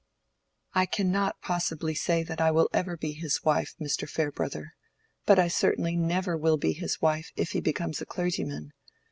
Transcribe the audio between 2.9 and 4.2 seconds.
be his wife, Mr.